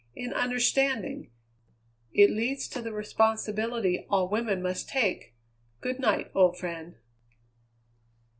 "In 0.15 0.33
understanding. 0.33 1.29
It 2.11 2.31
leads 2.31 2.67
to 2.69 2.81
the 2.81 2.91
responsibility 2.91 4.07
all 4.09 4.27
women 4.27 4.59
must 4.63 4.89
take. 4.89 5.35
Good 5.79 5.99
night, 5.99 6.31
old 6.33 6.57
friend." 6.57 6.95